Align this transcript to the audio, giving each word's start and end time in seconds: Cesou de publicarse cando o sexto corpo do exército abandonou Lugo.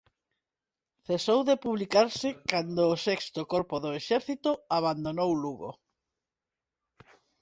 Cesou 1.07 1.39
de 1.49 1.55
publicarse 1.65 2.29
cando 2.51 2.81
o 2.93 3.01
sexto 3.07 3.41
corpo 3.53 3.75
do 3.83 3.91
exército 3.99 4.51
abandonou 4.79 5.29
Lugo. 5.43 5.71